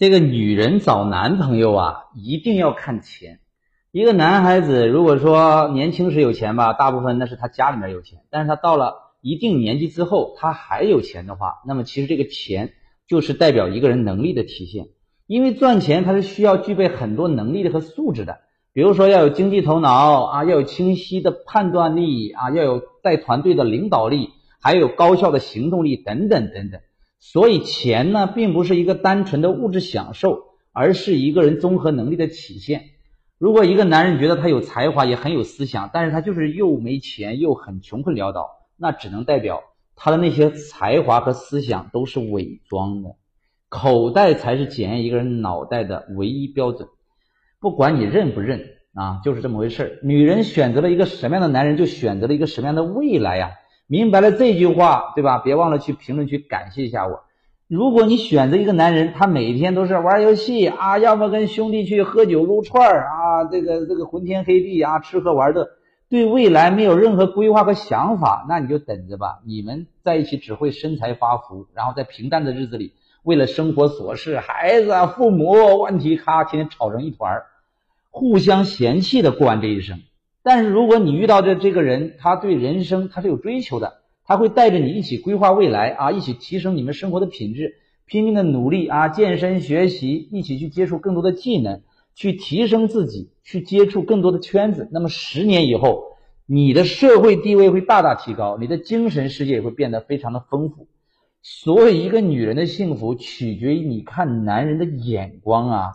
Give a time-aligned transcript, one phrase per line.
[0.00, 3.40] 这个女人找男朋友啊，一定要看钱。
[3.92, 12.72] 一个男孩子如果说年轻时有钱吧，大部分那是他家里面有钱，但是他到了一定年纪之后，他还有钱的话，那么其实这个钱
[13.06, 14.86] 就是代表一个人能力的体现。
[15.26, 18.38] 因为赚钱它是需要具备很多能力的和素质的，
[18.72, 24.30] 比如说要有经济头脑啊，要有清晰的判断力啊，要有带团队的领导力，
[24.62, 26.80] 还有高效的行动力等等等等。
[27.20, 32.86] 所以钱呢，并不是一个单纯的物质享受，而是一个人综合能力的体现。
[33.38, 39.62] 如果一个男人觉得他有才华，也很有思想，但是他就是又没钱，又很穷困潦倒，那只能代表
[39.96, 43.10] 他的那些才华和思想都是伪装的。
[43.68, 46.88] 口袋才是检验一个人脑袋的唯一标准。
[47.60, 48.64] 不管你认不认
[48.94, 53.52] 啊，就是这么回事女人选择了一个什么样的男人，就选择了一个什么样的未来呀。
[53.90, 55.38] 明白了这句话，对吧？
[55.38, 57.24] 别忘了去评论区感谢一下我。
[57.66, 65.70] 如果你选择一个男人，他每天都是玩游戏啊，要么跟兄弟去喝酒撸串啊，这个这个昏天黑地啊，吃喝玩乐，
[66.08, 69.40] 对未来没有任何规划和想法，那你就等着吧。
[69.44, 72.92] 你们在一起只会身材发福，然后在平淡的日子里，
[73.24, 77.42] 为了生活琐事、孩子、啊父母问题，咔，天天吵成一团，
[78.10, 79.98] 互相嫌弃的过完这一生。
[80.52, 91.82] 但是如果你遇到的这个人，他对人生他是有追求的，他会带着你一起规划未来啊，一起提升你们生活的品质，拼命的努力啊，健身学习，一起去接触更多的技能，
[92.16, 94.88] 去提升自己，去接触更多的圈子。
[94.90, 100.88] 那么十年以后，你的社会地位会大大提高，你的精神世界也会变得非常的丰富。
[101.42, 105.92] 所以，一个女人的幸福取决于你看男人的眼光啊，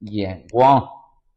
[0.00, 0.86] 眼光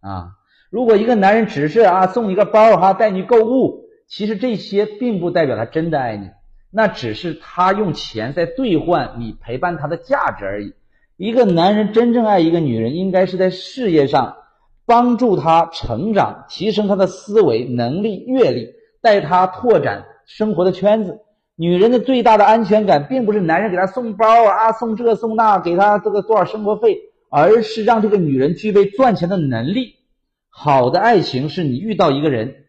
[0.01, 0.31] 啊。
[0.69, 6.29] 如果一个男人只是啊送你个包哈带你购物，其实这些并不代表他真的爱你，
[6.71, 10.73] 那只是他用钱在兑换你陪伴他的价值而已。
[11.17, 14.37] 一个男人真正爱一个女人，应该是在事业上
[14.85, 18.69] 帮助她成长，提升她的思维能力、阅历，
[19.01, 21.19] 带她拓展生活的圈子。
[21.55, 26.97] 女人的最大的安全感，并不是男人给她送包啊送这送那，给她这个多少生活费，
[27.29, 29.95] 而是让这个女人具备赚钱的能力。
[30.49, 32.65] 好的爱情是你遇到一个人，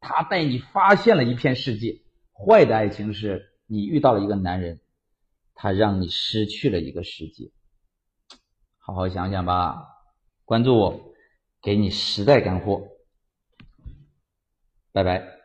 [0.00, 2.02] 他带你发现了一片世界；
[2.32, 4.80] 坏的爱情是你遇到了一个男人，
[5.54, 7.50] 他让你失去了一个世界。
[8.78, 9.86] 好好想想吧，
[10.44, 11.12] 关注我，
[11.62, 12.82] 给你实在干货。
[14.92, 15.37] 拜拜。